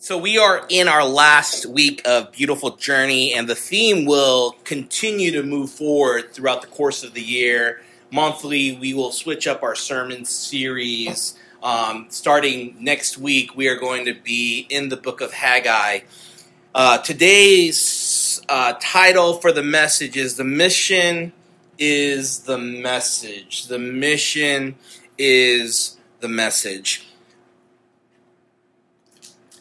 [0.00, 5.32] So we are in our last week of Beautiful Journey, and the theme will continue
[5.32, 7.82] to move forward throughout the course of the year.
[8.12, 11.36] Monthly, we will switch up our sermon series.
[11.64, 16.02] Um, starting next week, we are going to be in the book of Haggai.
[16.72, 21.32] Uh, today's uh, title for the message is The Mission
[21.76, 23.66] is the Message.
[23.66, 24.76] The mission
[25.18, 27.07] is the message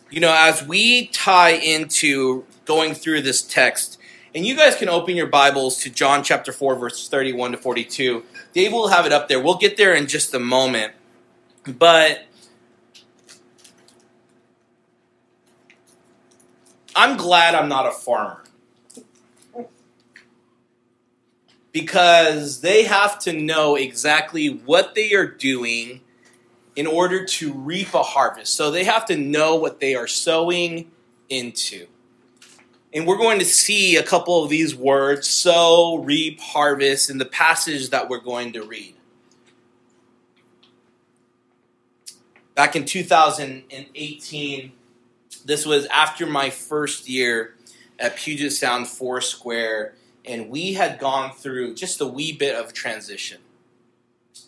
[0.09, 3.99] you know, as we tie into going through this text,
[4.33, 8.23] and you guys can open your Bibles to John chapter 4, verses 31 to 42.
[8.53, 9.41] Dave will have it up there.
[9.41, 10.93] We'll get there in just a moment.
[11.65, 12.25] But
[16.95, 18.43] I'm glad I'm not a farmer.
[21.71, 26.01] Because they have to know exactly what they are doing
[26.77, 28.53] in order to reap a harvest.
[28.53, 30.91] So they have to know what they are sowing
[31.27, 31.87] into.
[32.93, 37.25] And we're going to see a couple of these words sow, reap, harvest in the
[37.25, 38.93] passage that we're going to read.
[42.53, 44.71] Back in 2018,
[45.45, 47.55] this was after my first year
[47.97, 53.39] at Puget Sound Foursquare, and we had gone through just a wee bit of transition.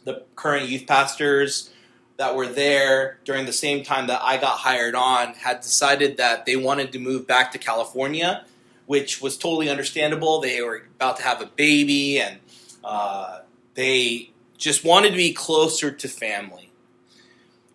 [0.04, 1.72] The current youth pastors
[2.20, 6.46] that were there during the same time that I got hired on had decided that
[6.46, 8.44] they wanted to move back to California,
[8.88, 10.42] which was totally understandable.
[10.42, 12.40] They were about to have a baby and
[12.84, 13.40] uh,
[13.76, 16.70] they just wanted to be closer to family.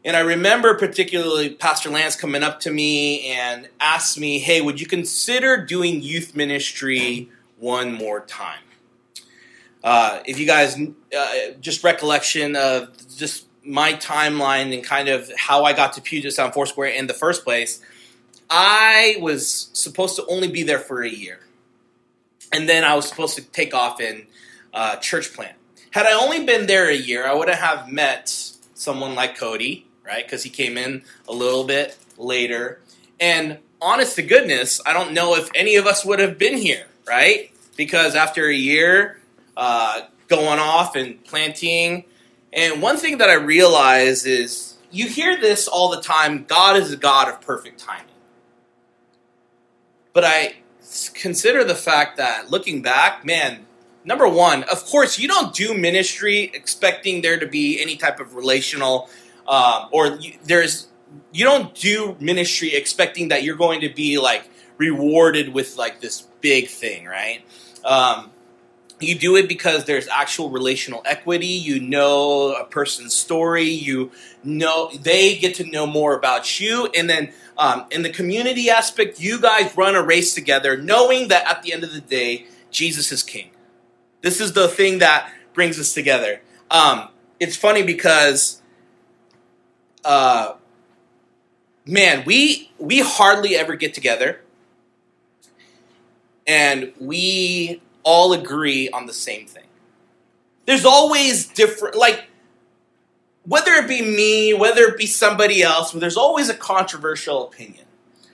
[0.05, 4.79] And I remember particularly Pastor Lance coming up to me and asked me, Hey, would
[4.79, 8.61] you consider doing youth ministry one more time?
[9.83, 10.79] Uh, if you guys,
[11.19, 16.33] uh, just recollection of just my timeline and kind of how I got to Puget
[16.33, 17.81] Sound Foursquare in the first place,
[18.51, 21.41] I was supposed to only be there for a year.
[22.53, 24.27] And then I was supposed to take off in
[24.73, 25.57] uh, church plant.
[25.91, 28.29] Had I only been there a year, I would have met
[28.75, 30.25] someone like Cody, right?
[30.25, 32.81] Because he came in a little bit later.
[33.19, 36.87] And honest to goodness, I don't know if any of us would have been here,
[37.07, 37.51] right?
[37.77, 39.21] Because after a year
[39.57, 42.05] uh, going off and planting,
[42.55, 46.93] and one thing that I realize is you hear this all the time God is
[46.93, 48.07] a God of perfect timing.
[50.13, 50.55] But I
[51.15, 53.67] consider the fact that looking back, man,
[54.05, 58.37] number one, of course, you don't do ministry expecting there to be any type of
[58.37, 59.11] relational,
[59.49, 60.89] um, or you, there's,
[61.33, 64.49] you don't do ministry expecting that you're going to be like
[64.79, 67.43] rewarded with like this big thing, right?
[67.85, 68.31] Um,
[69.01, 71.47] you do it because there's actual relational equity.
[71.47, 73.65] You know a person's story.
[73.65, 74.11] You
[74.43, 76.87] know they get to know more about you.
[76.97, 81.49] And then um, in the community aspect you guys run a race together knowing that
[81.49, 83.51] at the end of the day jesus is king.
[84.23, 86.41] This is the thing that brings us together.
[86.71, 88.61] Um, it's funny because
[90.05, 90.55] uh,
[91.87, 94.41] man we we hardly ever get together.
[96.47, 99.65] And we all agree on the same thing.
[100.67, 102.25] There's always different, like,
[103.45, 107.85] whether it be me, whether it be somebody else, there's always a controversial opinion,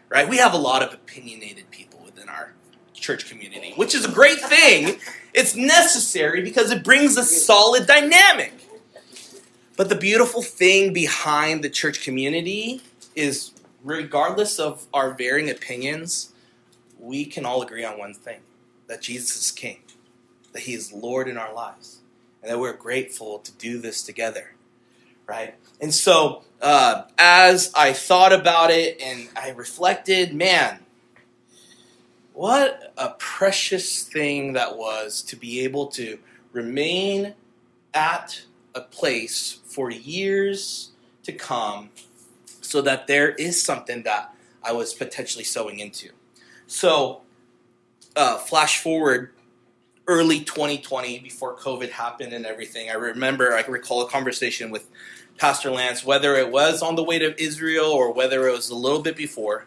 [0.08, 0.28] right?
[0.28, 2.52] We have a lot of opinionated people within our
[2.94, 5.00] church community, which is a great thing.
[5.34, 8.52] It's necessary because it brings a solid dynamic.
[9.76, 12.82] But the beautiful thing behind the church community
[13.16, 13.52] is,
[13.82, 16.32] regardless of our varying opinions,
[16.98, 18.40] we can all agree on one thing
[18.90, 19.78] that Jesus is King,
[20.52, 22.00] that He is Lord in our lives,
[22.42, 24.56] and that we're grateful to do this together,
[25.26, 25.54] right?
[25.80, 30.80] And so, uh, as I thought about it and I reflected, man,
[32.34, 36.18] what a precious thing that was to be able to
[36.52, 37.34] remain
[37.94, 38.42] at
[38.74, 40.90] a place for years
[41.22, 41.90] to come
[42.60, 44.34] so that there is something that
[44.64, 46.08] I was potentially sowing into.
[46.66, 47.22] So,
[48.16, 49.30] uh, flash forward
[50.06, 52.90] early 2020 before COVID happened and everything.
[52.90, 54.88] I remember, I recall a conversation with
[55.38, 58.74] Pastor Lance, whether it was on the way to Israel or whether it was a
[58.74, 59.66] little bit before.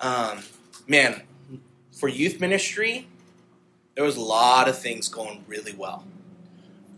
[0.00, 0.40] Um,
[0.86, 1.22] man,
[1.92, 3.08] for youth ministry,
[3.94, 6.04] there was a lot of things going really well.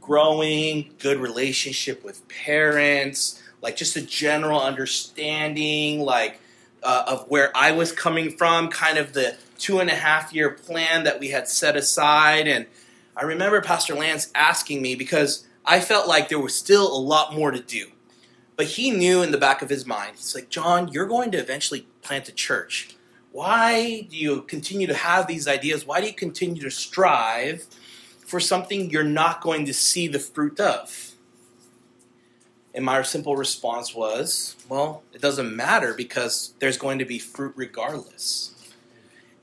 [0.00, 6.40] Growing, good relationship with parents, like just a general understanding, like
[6.82, 10.50] uh, of where I was coming from, kind of the two and a half year
[10.50, 12.48] plan that we had set aside.
[12.48, 12.66] And
[13.16, 17.34] I remember Pastor Lance asking me because I felt like there was still a lot
[17.34, 17.88] more to do.
[18.56, 21.38] But he knew in the back of his mind, he's like, John, you're going to
[21.38, 22.96] eventually plant a church?
[23.32, 25.86] Why do you continue to have these ideas?
[25.86, 27.66] Why do you continue to strive
[28.18, 31.12] for something you're not going to see the fruit of?
[32.74, 37.52] And my simple response was, well, it doesn't matter because there's going to be fruit
[37.56, 38.54] regardless.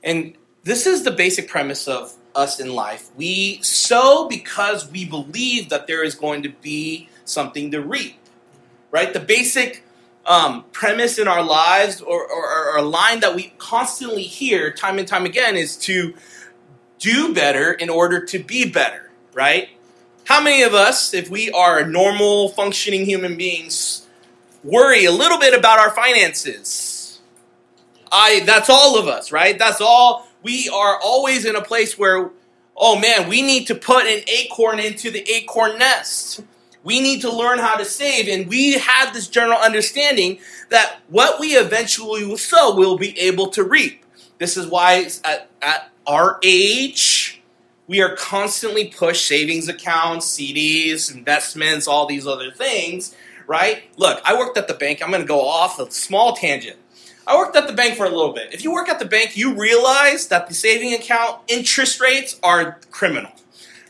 [0.02, 0.34] And
[0.64, 3.10] this is the basic premise of us in life.
[3.16, 8.16] We sow because we believe that there is going to be something to reap,
[8.90, 9.12] right?
[9.12, 9.84] The basic
[10.26, 14.98] um, premise in our lives or, or, or a line that we constantly hear time
[14.98, 16.14] and time again is to
[16.98, 19.70] do better in order to be better, right?
[20.24, 24.06] How many of us, if we are normal, functioning human beings,
[24.62, 26.97] worry a little bit about our finances?
[28.12, 29.58] I that's all of us, right?
[29.58, 32.30] That's all we are always in a place where
[32.78, 36.40] oh man, we need to put an acorn into the acorn nest.
[36.84, 38.28] We need to learn how to save.
[38.28, 40.38] And we have this general understanding
[40.70, 44.04] that what we eventually will sow, we'll be able to reap.
[44.38, 47.42] This is why at, at our age,
[47.88, 53.14] we are constantly pushed savings accounts, CDs, investments, all these other things,
[53.46, 53.82] right?
[53.96, 55.02] Look, I worked at the bank.
[55.02, 56.76] I'm going to go off a small tangent.
[57.28, 58.54] I worked at the bank for a little bit.
[58.54, 62.80] If you work at the bank, you realize that the saving account interest rates are
[62.90, 63.32] criminal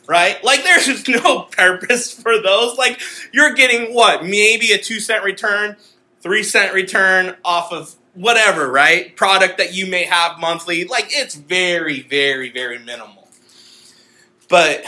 [0.08, 0.43] right?
[0.43, 2.76] Like there's just no purpose for those.
[2.76, 3.00] Like
[3.31, 4.25] you're getting what?
[4.25, 5.76] Maybe a 2 cent return,
[6.23, 9.14] 3 cent return off of whatever, right?
[9.14, 10.84] Product that you may have monthly.
[10.87, 13.29] Like it's very very very minimal.
[14.49, 14.84] But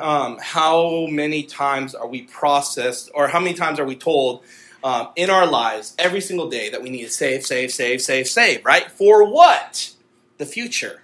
[0.00, 4.42] um, how many times are we processed or how many times are we told
[4.86, 8.28] um, in our lives every single day that we need to save, save, save, save,
[8.28, 8.88] save, right?
[8.88, 9.90] For what?
[10.38, 11.02] The future.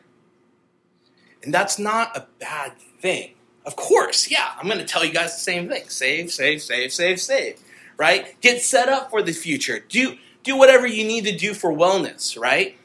[1.43, 3.35] And that's not a bad thing.
[3.67, 5.89] Of course, yeah, I'm going to tell you guys the same thing.
[5.89, 7.59] Save, save, save, save, save.
[7.97, 8.41] Right?
[8.41, 9.81] Get set up for the future.
[9.81, 12.79] Do do whatever you need to do for wellness, right?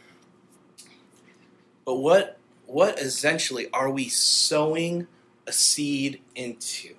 [1.85, 5.05] But what what essentially are we sowing
[5.45, 6.95] a seed into?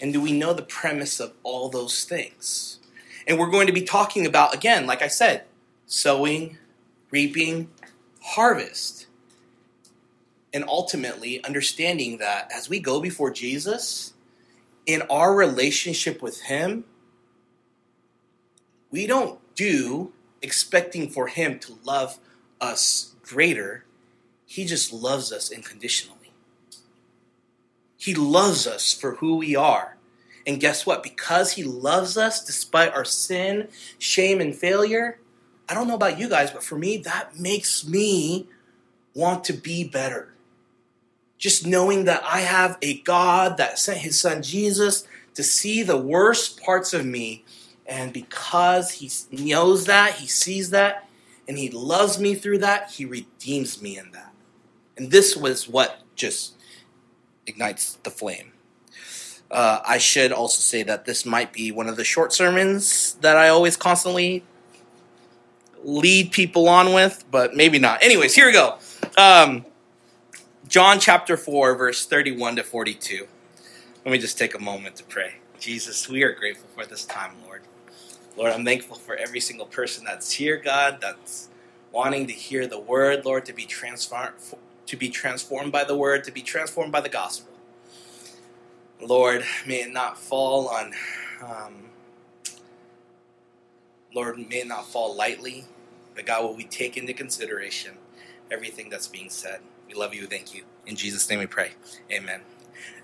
[0.00, 2.78] And do we know the premise of all those things?
[3.28, 5.44] And we're going to be talking about again, like I said,
[5.86, 6.58] sowing,
[7.10, 7.70] reaping,
[8.20, 9.06] harvest
[10.52, 14.14] and ultimately understanding that as we go before Jesus,
[14.86, 16.84] in our relationship with Him,
[18.90, 22.18] we don't do expecting for Him to love
[22.60, 23.84] us greater.
[24.46, 26.32] He just loves us unconditionally.
[27.98, 29.97] He loves us for who we are.
[30.48, 31.04] And guess what?
[31.04, 33.68] Because He loves us despite our sin,
[33.98, 35.20] shame, and failure,
[35.68, 38.48] I don't know about you guys, but for me, that makes me
[39.14, 40.32] want to be better
[41.38, 45.96] just knowing that I have a God that sent his son Jesus to see the
[45.96, 47.44] worst parts of me.
[47.86, 51.08] And because he knows that, he sees that,
[51.46, 54.34] and he loves me through that, he redeems me in that.
[54.96, 56.54] And this was what just
[57.46, 58.52] ignites the flame.
[59.50, 63.36] Uh, I should also say that this might be one of the short sermons that
[63.36, 64.44] I always constantly
[65.82, 68.02] lead people on with, but maybe not.
[68.02, 68.78] Anyways, here we go.
[69.16, 69.64] Um,
[70.66, 73.26] John chapter 4, verse 31 to 42.
[74.04, 75.36] Let me just take a moment to pray.
[75.58, 77.62] Jesus, we are grateful for this time, Lord.
[78.36, 81.48] Lord, I'm thankful for every single person that's here, God, that's
[81.90, 84.34] wanting to hear the word, Lord, to be transformed
[84.88, 87.52] to be transformed by the word, to be transformed by the gospel.
[89.00, 90.92] Lord, may it not fall on
[91.42, 91.88] um,
[94.14, 95.64] Lord, may it not fall lightly,
[96.14, 97.94] but God, will we take into consideration
[98.50, 99.60] everything that's being said?
[99.86, 100.26] We love you.
[100.26, 100.64] Thank you.
[100.86, 101.72] In Jesus' name we pray.
[102.10, 102.40] Amen.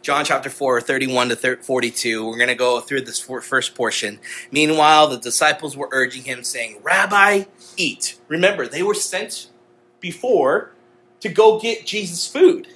[0.02, 2.26] John chapter 4, 31 to 42.
[2.26, 4.18] We're going to go through this first portion.
[4.50, 7.44] Meanwhile, the disciples were urging him, saying, Rabbi,
[7.76, 8.18] eat.
[8.28, 9.48] Remember, they were sent
[10.00, 10.72] before
[11.20, 12.68] to go get Jesus' food.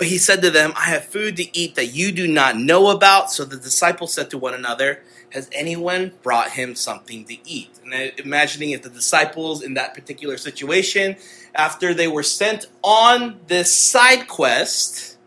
[0.00, 2.88] But he said to them, I have food to eat that you do not know
[2.88, 3.30] about.
[3.30, 5.02] So the disciples said to one another,
[5.32, 7.78] Has anyone brought him something to eat?
[7.84, 11.16] And I'm imagining if the disciples in that particular situation
[11.54, 15.18] after they were sent on this side quest,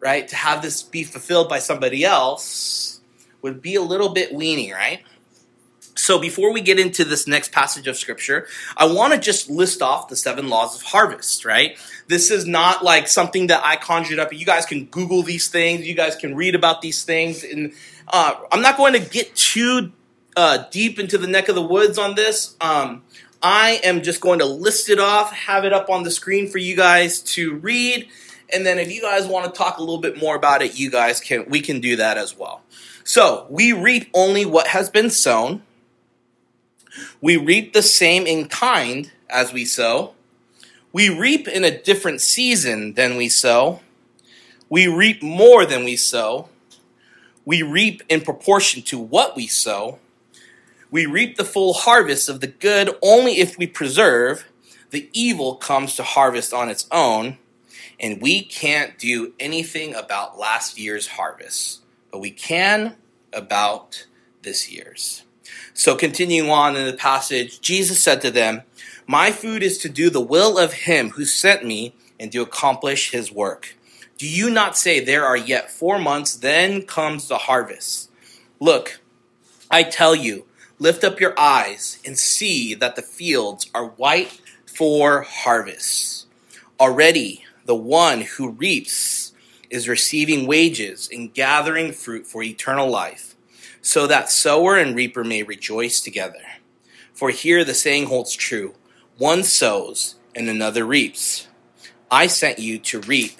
[0.00, 3.02] right, to have this be fulfilled by somebody else,
[3.42, 5.02] would be a little bit weenie, right?
[5.96, 9.82] So before we get into this next passage of scripture, I want to just list
[9.82, 11.78] off the seven laws of harvest, right?
[12.06, 14.32] This is not like something that I conjured up.
[14.32, 15.86] You guys can Google these things.
[15.86, 17.42] You guys can read about these things.
[17.42, 17.72] And
[18.08, 19.92] uh, I'm not going to get too
[20.36, 22.56] uh, deep into the neck of the woods on this.
[22.60, 23.02] Um,
[23.42, 26.58] I am just going to list it off, have it up on the screen for
[26.58, 28.08] you guys to read,
[28.52, 30.90] and then if you guys want to talk a little bit more about it, you
[30.90, 32.62] guys can we can do that as well.
[33.04, 35.62] So, we reap only what has been sown.
[37.20, 40.14] We reap the same in kind as we sow.
[40.92, 43.80] We reap in a different season than we sow.
[44.68, 46.48] We reap more than we sow.
[47.44, 49.98] We reap in proportion to what we sow.
[50.90, 54.46] We reap the full harvest of the good only if we preserve.
[54.90, 57.36] The evil comes to harvest on its own,
[58.00, 62.96] and we can't do anything about last year's harvest, but we can
[63.32, 64.06] about
[64.42, 65.25] this year's.
[65.74, 68.62] So, continuing on in the passage, Jesus said to them,
[69.06, 73.10] My food is to do the will of him who sent me and to accomplish
[73.10, 73.76] his work.
[74.18, 78.10] Do you not say there are yet four months, then comes the harvest?
[78.60, 79.00] Look,
[79.70, 80.46] I tell you,
[80.78, 86.26] lift up your eyes and see that the fields are white for harvest.
[86.80, 89.32] Already, the one who reaps
[89.68, 93.25] is receiving wages and gathering fruit for eternal life
[93.86, 96.42] so that sower and reaper may rejoice together.
[97.14, 98.74] For here the saying holds true
[99.16, 101.46] one sows and another reaps.
[102.10, 103.38] I sent you to reap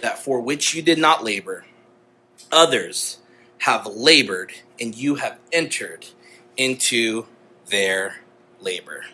[0.00, 1.64] that for which you did not labor.
[2.52, 3.18] Others
[3.58, 6.06] have labored, and you have entered
[6.56, 7.26] into
[7.66, 8.20] their
[8.60, 9.04] labor.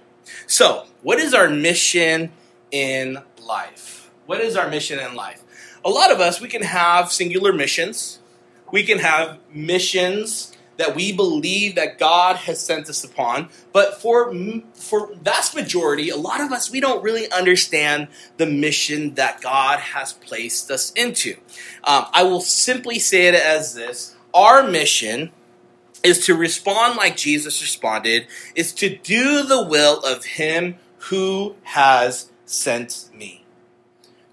[0.47, 2.31] So, what is our mission
[2.71, 4.11] in life?
[4.27, 5.43] What is our mission in life?
[5.83, 8.21] A lot of us, we can have singular missions.
[8.71, 13.49] We can have missions that we believe that God has sent us upon.
[13.73, 14.35] But for
[14.75, 19.79] for vast majority, a lot of us we don't really understand the mission that God
[19.79, 21.37] has placed us into.
[21.85, 25.33] Um, I will simply say it as this: Our mission
[26.03, 32.31] is to respond like Jesus responded, is to do the will of Him who has
[32.45, 33.45] sent me.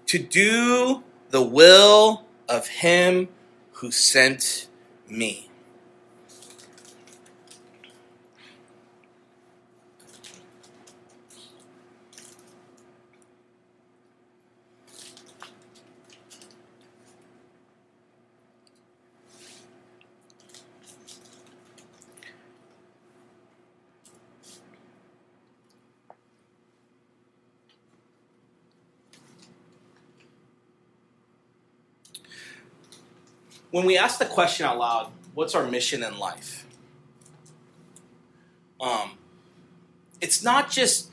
[0.06, 3.28] To do the will of Him
[3.72, 4.68] who sent
[5.08, 5.48] me.
[33.72, 36.66] When we ask the question out loud, what's our mission in life?
[38.80, 39.18] Um,
[40.20, 41.10] it's not just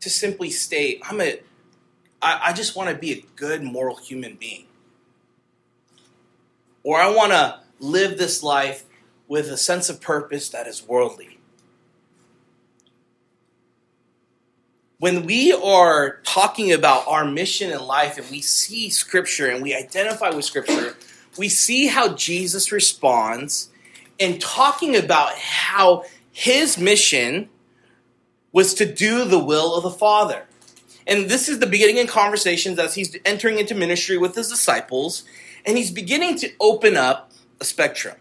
[0.00, 1.40] to simply state, I'm a,
[2.22, 4.66] I, I just want to be a good moral human being.
[6.82, 8.84] Or I want to live this life
[9.26, 11.38] with a sense of purpose that is worldly.
[14.98, 19.74] When we are talking about our mission in life and we see Scripture and we
[19.74, 20.94] identify with Scripture,
[21.38, 23.70] we see how Jesus responds
[24.18, 27.48] in talking about how his mission
[28.52, 30.44] was to do the will of the Father.
[31.06, 35.24] And this is the beginning in conversations as he's entering into ministry with his disciples,
[35.64, 38.16] and he's beginning to open up a spectrum,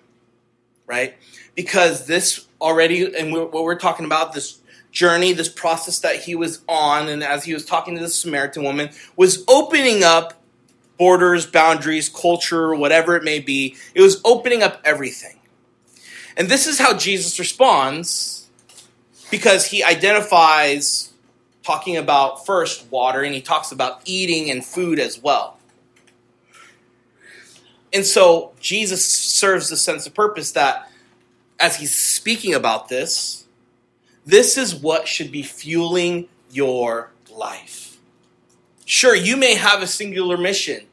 [0.88, 1.16] right?
[1.56, 4.60] Because this already, and what we're talking about, this
[4.92, 8.64] journey, this process that he was on, and as he was talking to the Samaritan
[8.64, 10.39] woman, was opening up
[11.00, 13.76] borders, boundaries, culture, whatever it may be.
[13.96, 15.40] It was opening up everything.
[16.38, 18.48] And this is how Jesus responds
[19.32, 21.14] because he identifies
[21.64, 25.58] talking about first water and he talks about eating and food as well.
[27.94, 30.92] And so Jesus serves the sense of purpose that
[31.60, 33.46] as he's speaking about this,
[34.26, 37.98] this is what should be fueling your life.
[38.86, 40.86] Sure, you may have a singular mission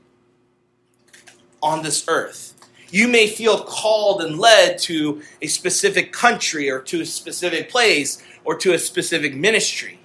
[1.67, 2.55] on this earth.
[2.91, 8.23] You may feel called and led to a specific country or to a specific place
[8.45, 9.99] or to a specific ministry.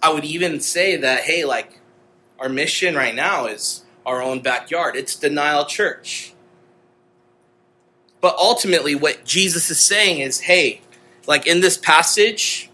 [0.00, 1.80] I would even say that, hey, like,
[2.38, 4.94] our mission right now is our own backyard.
[4.94, 6.32] It's Denial Church.
[8.20, 10.82] But ultimately, what Jesus is saying is, hey,
[11.26, 12.70] like in this passage,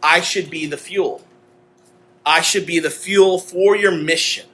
[0.00, 1.26] I should be the fuel.
[2.24, 4.46] I should be the fuel for your mission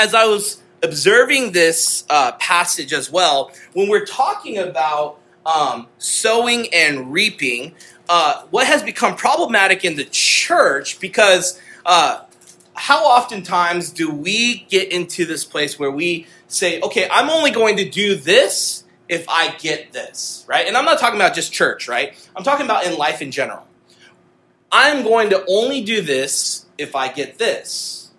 [0.00, 6.72] as I was observing this uh, passage as well, when we're talking about um, sowing
[6.72, 7.74] and reaping,
[8.08, 12.22] uh, what has become problematic in the church because uh,
[12.74, 17.76] how oftentimes do we get into this place where we say, okay, I'm only going
[17.76, 20.66] to do this if I get this, right?
[20.66, 22.14] And I'm not talking about just church, right?
[22.34, 23.66] I'm talking about in life in general.
[24.72, 28.09] I'm going to only do this if I get this.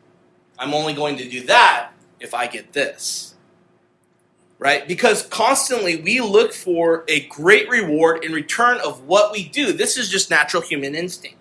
[0.61, 1.91] I'm only going to do that
[2.21, 3.35] if I get this.
[4.59, 4.87] right?
[4.87, 9.73] Because constantly we look for a great reward in return of what we do.
[9.73, 11.39] This is just natural human instinct.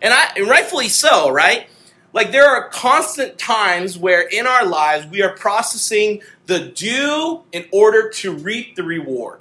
[0.00, 1.66] And, I, and rightfully so, right?
[2.12, 7.66] Like there are constant times where in our lives we are processing the due in
[7.72, 9.40] order to reap the reward.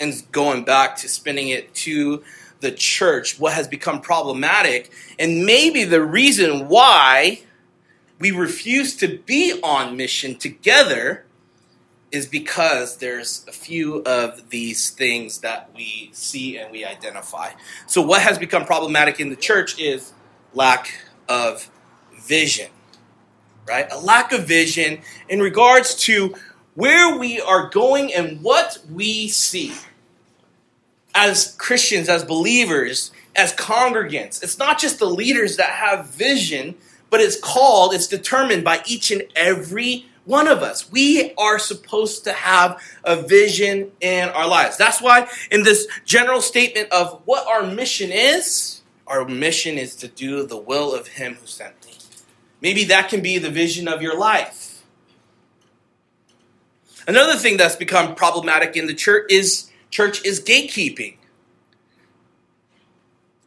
[0.00, 2.24] And going back to spinning it to
[2.64, 7.42] the church, what has become problematic, and maybe the reason why
[8.18, 11.26] we refuse to be on mission together
[12.10, 17.50] is because there's a few of these things that we see and we identify.
[17.86, 20.12] So, what has become problematic in the church is
[20.54, 21.70] lack of
[22.18, 22.70] vision,
[23.68, 23.86] right?
[23.92, 26.34] A lack of vision in regards to
[26.74, 29.74] where we are going and what we see.
[31.14, 36.74] As Christians, as believers, as congregants, it's not just the leaders that have vision,
[37.10, 40.90] but it's called, it's determined by each and every one of us.
[40.90, 44.76] We are supposed to have a vision in our lives.
[44.76, 50.08] That's why, in this general statement of what our mission is, our mission is to
[50.08, 51.92] do the will of Him who sent me.
[52.60, 54.82] Maybe that can be the vision of your life.
[57.06, 61.14] Another thing that's become problematic in the church is church is gatekeeping.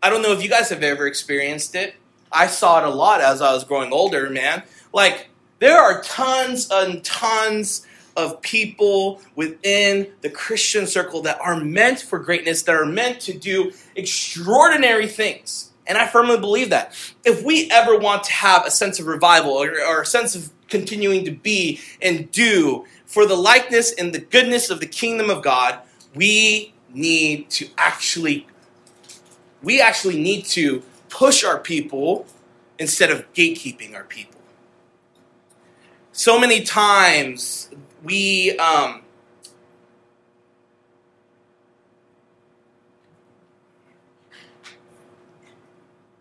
[0.01, 1.95] I don't know if you guys have ever experienced it.
[2.31, 4.63] I saw it a lot as I was growing older, man.
[4.93, 5.27] Like,
[5.59, 7.85] there are tons and tons
[8.15, 13.37] of people within the Christian circle that are meant for greatness, that are meant to
[13.37, 15.71] do extraordinary things.
[15.85, 16.95] And I firmly believe that.
[17.25, 20.49] If we ever want to have a sense of revival or, or a sense of
[20.69, 25.43] continuing to be and do for the likeness and the goodness of the kingdom of
[25.43, 25.81] God,
[26.15, 28.47] we need to actually
[29.63, 32.25] we actually need to push our people
[32.79, 34.39] instead of gatekeeping our people.
[36.11, 37.69] So many times
[38.03, 39.01] we um,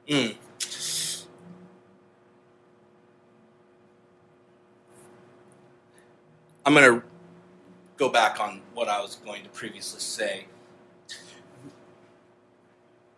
[0.08, 0.34] mm.
[6.64, 7.05] I'm going to
[8.06, 10.46] go back on what I was going to previously say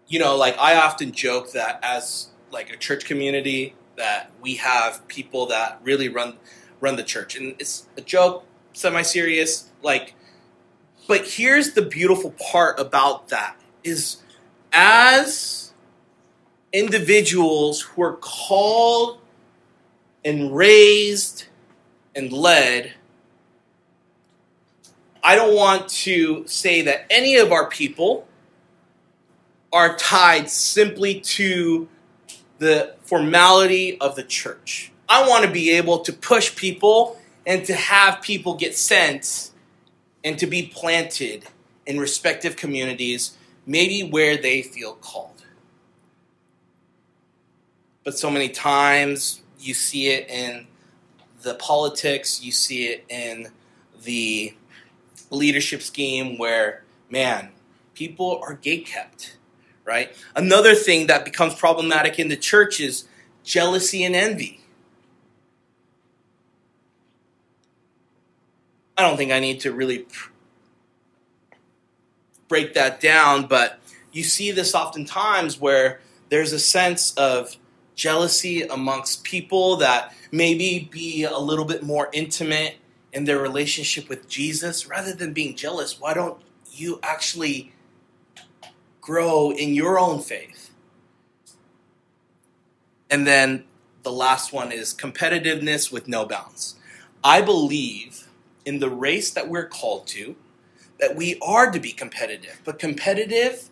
[0.09, 5.07] you know, like I often joke that as like a church community that we have
[5.07, 6.38] people that really run
[6.81, 10.14] run the church, and it's a joke, semi-serious, like.
[11.07, 14.18] But here's the beautiful part about that is
[14.72, 15.72] as
[16.70, 19.18] individuals who are called
[20.22, 21.46] and raised
[22.14, 22.92] and led,
[25.22, 28.26] I don't want to say that any of our people
[29.72, 31.88] are tied simply to
[32.59, 34.92] the formality of the church.
[35.09, 39.50] I want to be able to push people and to have people get sent
[40.22, 41.44] and to be planted
[41.87, 45.44] in respective communities, maybe where they feel called.
[48.04, 50.66] But so many times you see it in
[51.42, 53.48] the politics, you see it in
[54.02, 54.54] the
[55.31, 57.51] leadership scheme where, man,
[57.95, 59.38] people are gate kept
[59.88, 60.14] right?
[60.37, 63.09] Another thing that becomes problematic in the church is
[63.43, 64.61] jealousy and envy.
[68.99, 70.07] I don't think I need to really
[72.49, 73.79] break that down, but
[74.12, 77.57] you see this oftentimes where there's a sense of
[77.95, 82.77] jealousy amongst people that maybe be a little bit more intimate
[83.12, 86.01] in their relationship with Jesus rather than being jealous.
[86.01, 86.40] Why don't
[86.73, 87.73] you actually
[89.09, 90.71] grow in your own faith.
[93.11, 93.64] And then
[94.03, 96.77] the last one is competitiveness with no bounds.
[97.25, 98.29] I believe
[98.66, 100.37] in the race that we're called to
[101.01, 103.71] that we are to be competitive, but competitive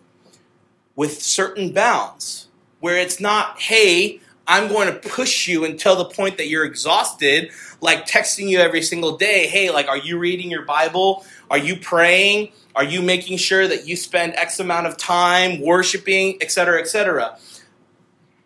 [0.95, 2.47] with certain bounds
[2.79, 7.51] where it's not, hey, I'm going to push you until the point that you're exhausted,
[7.81, 11.25] like texting you every single day, hey, like, are you reading your Bible?
[11.51, 12.53] Are you praying?
[12.73, 16.87] Are you making sure that you spend X amount of time worshiping, et cetera, et
[16.87, 17.37] cetera?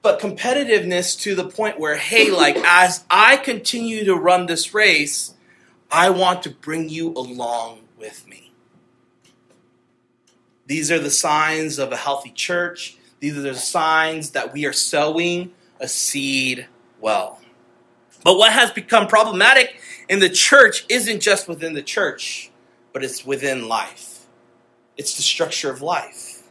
[0.01, 5.35] But competitiveness to the point where, hey, like, as I continue to run this race,
[5.91, 8.51] I want to bring you along with me.
[10.65, 12.97] These are the signs of a healthy church.
[13.19, 15.51] These are the signs that we are sowing
[15.81, 16.67] a seed
[17.01, 17.41] well.
[18.23, 22.51] But what has become problematic in the church isn't just within the church,
[22.93, 24.27] but it's within life.
[24.95, 26.43] It's the structure of life.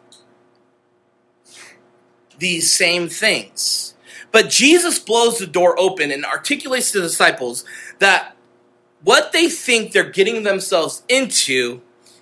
[2.38, 3.94] These same things.
[4.32, 7.64] But Jesus blows the door open and articulates to the disciples
[7.98, 8.36] that
[9.02, 11.80] what they think they're getting themselves into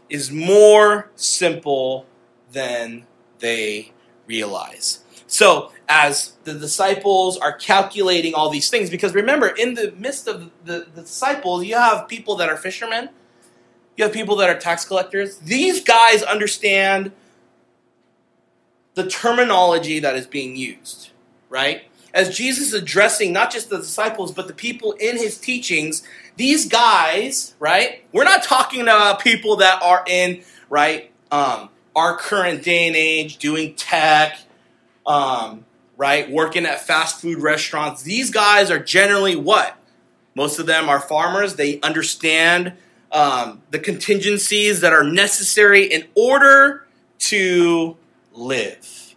[0.08, 2.06] is more simple
[2.52, 3.06] than
[3.38, 3.92] they
[4.26, 5.04] realize.
[5.28, 10.50] So, as the disciples are calculating all these things, because remember, in the midst of
[10.64, 13.10] the, the, disciples, you have people that are fishermen,
[13.96, 15.36] you have people that are tax collectors.
[15.36, 17.12] These guys understand
[18.94, 21.10] the terminology that is being used,
[21.50, 21.84] right?
[22.14, 26.02] As Jesus is addressing not just the disciples, but the people in his teachings,
[26.36, 28.02] these guys, right?
[28.12, 33.36] We're not talking about people that are in, right, um, our current day and age
[33.36, 34.38] doing tech,
[35.08, 35.64] um,
[35.96, 38.02] right, working at fast food restaurants.
[38.02, 39.76] These guys are generally what?
[40.36, 41.56] Most of them are farmers.
[41.56, 42.74] They understand
[43.10, 46.86] um, the contingencies that are necessary in order
[47.18, 47.96] to
[48.32, 49.16] live.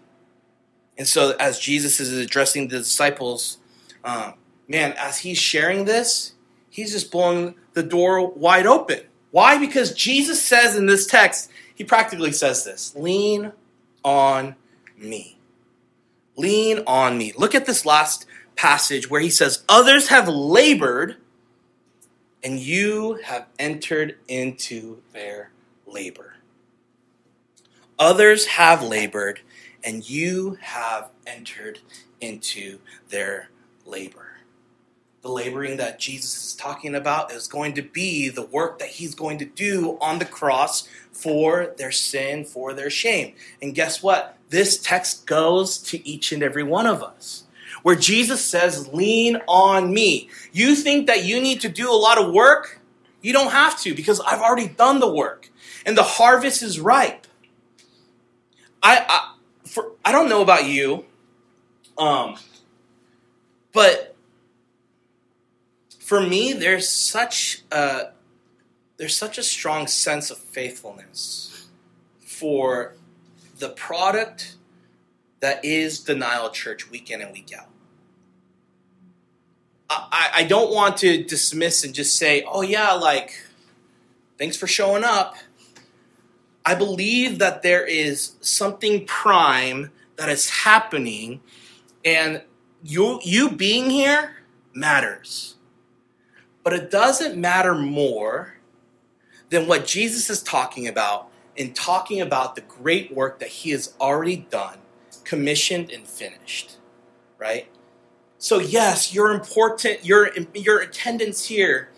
[0.98, 3.58] And so, as Jesus is addressing the disciples,
[4.04, 4.34] um,
[4.68, 6.34] man, as he's sharing this,
[6.70, 9.02] he's just blowing the door wide open.
[9.32, 9.58] Why?
[9.58, 13.52] Because Jesus says in this text, he practically says this lean
[14.04, 14.56] on
[14.98, 15.38] me.
[16.42, 17.34] Lean on me.
[17.38, 18.26] Look at this last
[18.56, 21.18] passage where he says, Others have labored,
[22.44, 25.52] and you have entered into their
[25.86, 26.36] labor.
[28.00, 29.42] Others have labored,
[29.84, 31.80] and you have entered
[32.20, 33.50] into their
[33.86, 34.32] labor
[35.22, 39.14] the laboring that Jesus is talking about is going to be the work that he's
[39.14, 43.36] going to do on the cross for their sin, for their shame.
[43.62, 44.38] And guess what?
[44.52, 47.46] This text goes to each and every one of us.
[47.84, 50.30] Where Jesus says, Lean on me.
[50.52, 52.82] You think that you need to do a lot of work?
[53.22, 55.50] You don't have to because I've already done the work
[55.86, 57.28] and the harvest is ripe.
[58.84, 59.36] I, I,
[59.66, 61.06] for, I don't know about you,
[61.98, 62.36] um,
[63.72, 64.16] but
[66.00, 68.12] for me, there's such a
[68.98, 71.68] there's such a strong sense of faithfulness
[72.20, 72.96] for
[73.62, 74.56] the product
[75.40, 77.68] that is denial church week in and week out.
[79.90, 83.34] I, I don't want to dismiss and just say, oh yeah, like
[84.38, 85.36] thanks for showing up.
[86.66, 91.42] I believe that there is something prime that is happening,
[92.06, 92.42] and
[92.84, 94.38] you you being here
[94.74, 95.56] matters.
[96.64, 98.56] But it doesn't matter more
[99.50, 103.94] than what Jesus is talking about in talking about the great work that he has
[104.00, 104.80] already done,
[105.24, 106.78] commissioned and finished,
[107.38, 107.68] right?
[108.38, 111.90] So yes, your important your your attendance here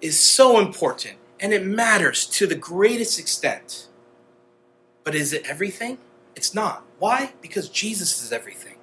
[0.00, 3.88] is so important and it matters to the greatest extent.
[5.02, 5.98] But is it everything?
[6.36, 6.84] It's not.
[6.98, 7.32] Why?
[7.40, 8.76] Because Jesus is everything.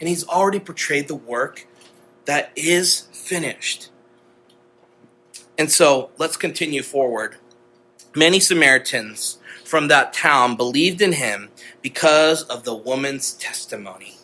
[0.00, 1.66] And he's already portrayed the work
[2.24, 3.90] that is finished.
[5.58, 7.36] And so let's continue forward.
[8.14, 11.50] Many Samaritans from that town believed in him
[11.82, 14.16] because of the woman's testimony.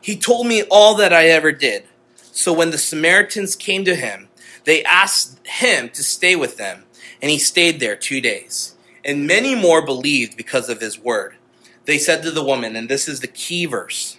[0.00, 1.84] He told me all that I ever did.
[2.16, 4.28] So when the Samaritans came to him,
[4.64, 6.84] they asked him to stay with them,
[7.20, 8.76] and he stayed there two days.
[9.04, 11.36] And many more believed because of his word.
[11.84, 14.18] They said to the woman, and this is the key verse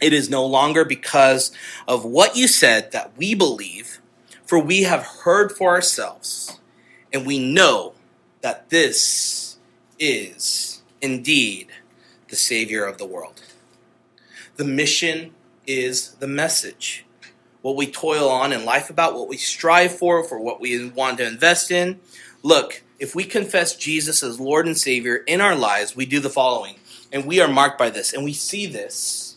[0.00, 1.52] it is no longer because
[1.88, 4.00] of what you said that we believe
[4.44, 6.60] for we have heard for ourselves,
[7.12, 7.94] and we know
[8.42, 9.55] that this
[9.98, 11.68] is indeed
[12.28, 13.42] the Savior of the world.
[14.56, 15.34] The mission
[15.66, 17.04] is the message.
[17.62, 21.18] What we toil on in life about, what we strive for, for what we want
[21.18, 22.00] to invest in.
[22.42, 26.30] Look, if we confess Jesus as Lord and Savior in our lives, we do the
[26.30, 26.76] following.
[27.12, 28.12] And we are marked by this.
[28.12, 29.36] And we see this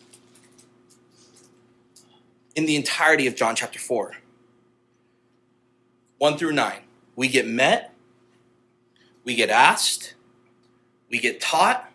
[2.56, 4.16] in the entirety of John chapter 4.
[6.18, 6.80] 1 through 9.
[7.16, 7.94] We get met,
[9.24, 10.14] we get asked,
[11.10, 11.92] we get taught,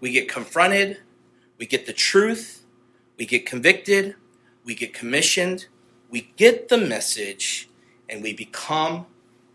[0.00, 0.98] we get confronted,
[1.58, 2.64] we get the truth,
[3.16, 4.14] we get convicted,
[4.64, 5.66] we get commissioned,
[6.10, 7.68] we get the message,
[8.08, 9.06] and we become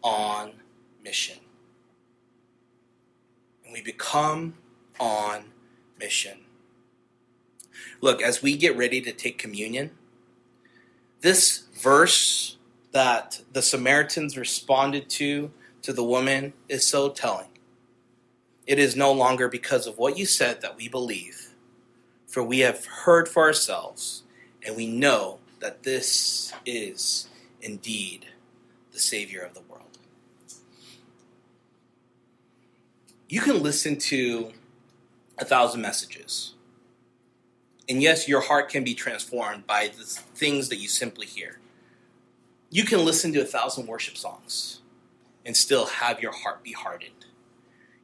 [0.03, 0.53] on
[1.03, 1.37] mission.
[3.63, 4.55] And we become
[4.99, 5.45] on
[5.99, 6.39] mission.
[8.01, 9.91] Look, as we get ready to take communion,
[11.21, 12.57] this verse
[12.91, 15.51] that the Samaritans responded to
[15.83, 17.50] to the woman is so telling.
[18.71, 21.55] It is no longer because of what you said that we believe,
[22.25, 24.23] for we have heard for ourselves,
[24.65, 27.27] and we know that this is
[27.61, 28.27] indeed
[28.93, 29.97] the Savior of the world.
[33.27, 34.53] You can listen to
[35.37, 36.53] a thousand messages.
[37.89, 41.59] And yes, your heart can be transformed by the things that you simply hear.
[42.69, 44.79] You can listen to a thousand worship songs
[45.45, 47.20] and still have your heart be hardened.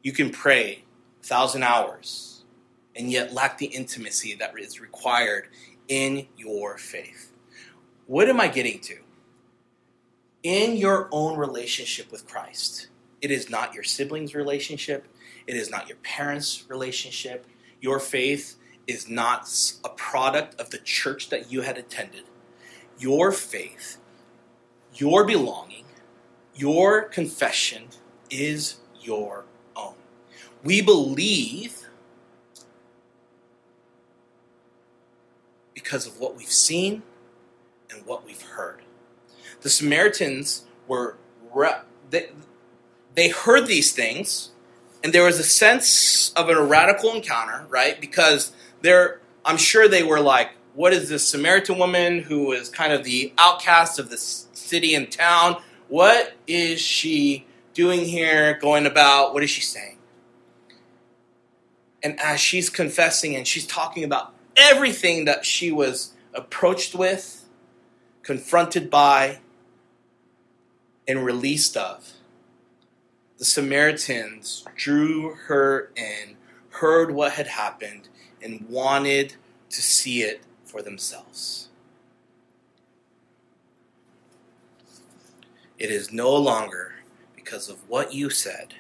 [0.04, 0.84] You can pray
[1.22, 2.44] a thousand hours
[2.96, 5.48] and yet lack the intimacy that is required
[5.88, 7.32] in your faith.
[8.08, 8.98] What am I getting to?
[10.44, 12.88] In your own relationship with Christ,
[13.22, 15.06] it is not your siblings' relationship,
[15.46, 17.46] it is not your parents' relationship.
[17.80, 18.56] Your faith
[18.88, 19.50] is not
[19.84, 22.24] a product of the church that you had attended.
[22.98, 23.98] Your faith,
[24.94, 25.86] your belonging,
[26.56, 27.90] your confession
[28.30, 29.46] is your.
[30.68, 31.88] We believe
[35.74, 37.04] because of what we've seen
[37.90, 38.82] and what we've heard.
[39.62, 41.16] The Samaritans were
[42.10, 42.32] they,
[43.16, 44.50] they heard these things
[45.06, 48.02] and there was a sense of a radical encounter, right?
[48.02, 48.52] Because
[48.82, 53.06] they're I'm sure they were like, what is this Samaritan woman who is kind of
[53.06, 55.62] the outcast of this city and town?
[55.88, 59.34] What is she doing here, going about?
[59.34, 59.97] What is she saying?
[62.08, 67.44] And as she's confessing and she's talking about everything that she was approached with,
[68.24, 69.40] confronted by,
[71.06, 72.14] and released of,
[73.40, 76.38] the Samaritans drew her in,
[76.70, 78.08] heard what had happened,
[78.42, 79.36] and wanted
[79.70, 81.68] to see it for themselves.
[85.78, 86.94] It is no longer
[87.36, 88.76] because of what you said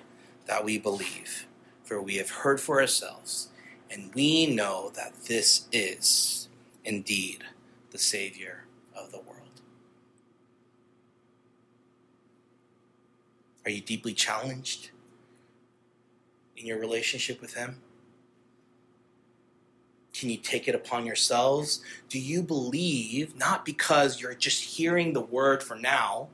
[0.46, 1.46] that we believe,
[1.88, 3.48] for we have heard for ourselves,
[3.90, 6.50] and we know that this is
[6.84, 7.46] indeed
[7.92, 9.62] the Savior of the world.
[13.66, 14.90] Are you deeply challenged
[16.58, 17.78] in your relationship with Him?
[20.14, 21.82] Can you take it upon yourselves?
[22.10, 26.28] Do you believe, not because you're just hearing the word for now,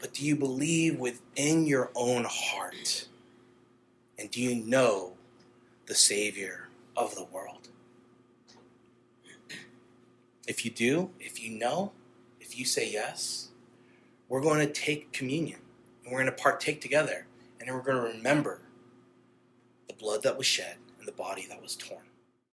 [0.00, 3.06] but do you believe within your own heart?
[4.18, 5.14] And do you know
[5.86, 7.68] the Savior of the world?
[10.46, 11.92] If you do, if you know,
[12.40, 13.48] if you say yes,
[14.28, 15.60] we're going to take communion
[16.02, 17.26] and we're going to partake together.
[17.58, 18.60] And then we're going to remember
[19.88, 22.02] the blood that was shed and the body that was torn.